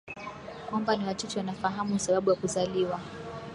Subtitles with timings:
[0.69, 2.99] kwamba ni wachache wanafahamu sababu ya kuzaliwa